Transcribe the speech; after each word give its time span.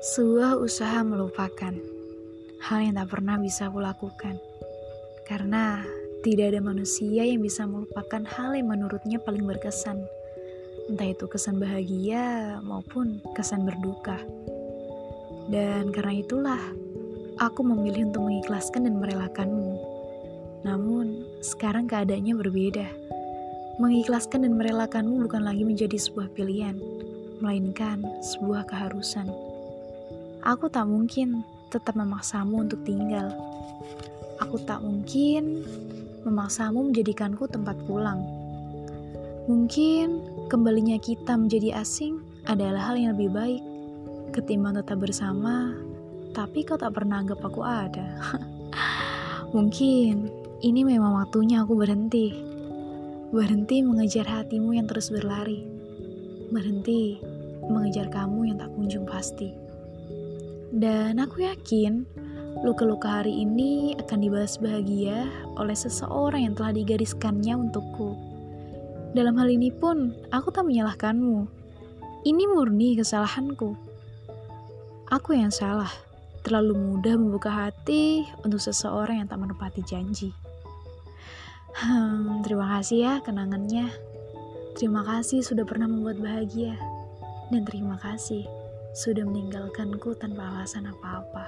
Sebuah 0.00 0.56
usaha 0.56 1.04
melupakan 1.04 1.76
hal 2.64 2.78
yang 2.80 2.96
tak 2.96 3.12
pernah 3.12 3.36
bisa 3.36 3.68
aku 3.68 3.84
lakukan. 3.84 4.40
Karena 5.28 5.84
tidak 6.24 6.56
ada 6.56 6.64
manusia 6.64 7.20
yang 7.20 7.44
bisa 7.44 7.68
melupakan 7.68 8.24
hal 8.24 8.56
yang 8.56 8.72
menurutnya 8.72 9.20
paling 9.20 9.44
berkesan. 9.44 10.00
Entah 10.88 11.04
itu 11.04 11.28
kesan 11.28 11.60
bahagia 11.60 12.56
maupun 12.64 13.20
kesan 13.36 13.68
berduka. 13.68 14.16
Dan 15.52 15.92
karena 15.92 16.24
itulah, 16.24 16.62
aku 17.36 17.60
memilih 17.60 18.08
untuk 18.08 18.24
mengikhlaskan 18.24 18.88
dan 18.88 18.96
merelakanmu. 19.04 19.76
Namun, 20.64 21.28
sekarang 21.44 21.84
keadaannya 21.84 22.40
berbeda. 22.40 22.88
Mengikhlaskan 23.76 24.48
dan 24.48 24.56
merelakanmu 24.56 25.28
bukan 25.28 25.44
lagi 25.44 25.60
menjadi 25.60 26.00
sebuah 26.00 26.32
pilihan, 26.32 26.80
melainkan 27.44 28.00
sebuah 28.24 28.64
keharusan. 28.64 29.49
Aku 30.40 30.72
tak 30.72 30.88
mungkin 30.88 31.44
tetap 31.68 31.92
memaksamu 32.00 32.64
untuk 32.64 32.80
tinggal. 32.88 33.28
Aku 34.40 34.56
tak 34.64 34.80
mungkin 34.80 35.68
memaksamu 36.24 36.88
menjadikanku 36.88 37.44
tempat 37.44 37.76
pulang. 37.84 38.24
Mungkin 39.44 40.20
kembalinya 40.48 40.96
kita 40.96 41.36
menjadi 41.36 41.84
asing 41.84 42.24
adalah 42.48 42.92
hal 42.92 42.96
yang 42.96 43.12
lebih 43.16 43.30
baik 43.36 43.62
ketimbang 44.32 44.80
tetap 44.80 45.02
bersama, 45.02 45.76
tapi 46.32 46.64
kau 46.64 46.80
tak 46.80 46.96
pernah 46.96 47.20
anggap 47.20 47.44
aku 47.44 47.60
ada. 47.60 48.16
Mungkin 49.56 50.30
ini 50.64 50.80
memang 50.88 51.20
waktunya 51.20 51.60
aku 51.60 51.76
berhenti. 51.76 52.32
Berhenti 53.28 53.84
mengejar 53.84 54.24
hatimu 54.24 54.72
yang 54.72 54.88
terus 54.88 55.12
berlari. 55.12 55.68
Berhenti 56.48 57.20
mengejar 57.68 58.08
kamu 58.08 58.50
yang 58.50 58.56
tak 58.58 58.72
kunjung 58.74 59.04
pasti. 59.06 59.69
Dan 60.70 61.18
aku 61.18 61.42
yakin 61.42 62.06
luka-luka 62.62 63.22
hari 63.22 63.42
ini 63.42 63.98
akan 63.98 64.18
dibalas 64.22 64.58
bahagia 64.62 65.26
oleh 65.58 65.74
seseorang 65.74 66.46
yang 66.46 66.54
telah 66.54 66.70
digariskannya 66.70 67.58
untukku. 67.58 68.14
Dalam 69.10 69.34
hal 69.34 69.50
ini 69.50 69.74
pun, 69.74 70.14
aku 70.30 70.54
tak 70.54 70.70
menyalahkanmu. 70.70 71.50
Ini 72.22 72.42
murni 72.46 72.94
kesalahanku. 72.94 73.74
Aku 75.10 75.34
yang 75.34 75.50
salah, 75.50 75.90
terlalu 76.46 76.78
mudah 76.78 77.18
membuka 77.18 77.50
hati 77.50 78.22
untuk 78.46 78.62
seseorang 78.62 79.24
yang 79.24 79.28
tak 79.28 79.42
menepati 79.42 79.82
janji. 79.82 80.30
Hmm, 81.74 82.46
terima 82.46 82.78
kasih 82.78 82.98
ya 83.02 83.14
kenangannya. 83.26 83.90
Terima 84.78 85.02
kasih 85.02 85.42
sudah 85.42 85.66
pernah 85.66 85.90
membuat 85.90 86.22
bahagia. 86.22 86.78
Dan 87.50 87.66
terima 87.66 87.98
kasih 87.98 88.59
sudah 88.90 89.22
meninggalkanku 89.22 90.14
tanpa 90.18 90.50
alasan 90.50 90.90
apa-apa. 90.90 91.46